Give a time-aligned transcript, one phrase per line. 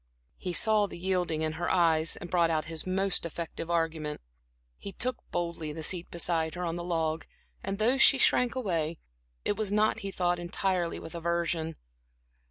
[0.39, 4.19] He saw the yielding in her eyes and brought out his most effective argument.
[4.79, 7.27] He took boldly the seat beside her on the log
[7.63, 8.97] and though she shrank away,
[9.45, 11.75] it was not, he thought, entirely with aversion.